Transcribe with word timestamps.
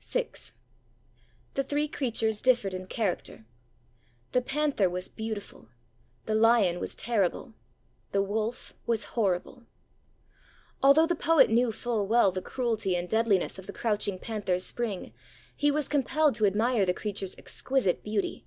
VI 0.00 0.28
The 1.54 1.64
three 1.64 1.88
creatures 1.88 2.40
differed 2.40 2.72
in 2.72 2.86
character. 2.86 3.46
The 4.30 4.40
panther 4.40 4.88
was 4.88 5.08
beautiful; 5.08 5.70
the 6.24 6.36
lion 6.36 6.78
was 6.78 6.94
terrible; 6.94 7.54
the 8.12 8.22
wolf 8.22 8.74
was 8.86 9.04
horrible. 9.18 9.66
Although 10.84 11.08
the 11.08 11.16
poet 11.16 11.50
knew 11.50 11.72
full 11.72 12.06
well 12.06 12.30
the 12.30 12.40
cruelty 12.40 12.94
and 12.94 13.08
deadliness 13.08 13.58
of 13.58 13.66
the 13.66 13.72
crouching 13.72 14.20
panther's 14.20 14.64
spring, 14.64 15.12
he 15.56 15.72
was 15.72 15.88
compelled 15.88 16.36
to 16.36 16.46
admire 16.46 16.86
the 16.86 16.94
creature's 16.94 17.34
exquisite 17.36 18.04
beauty. 18.04 18.46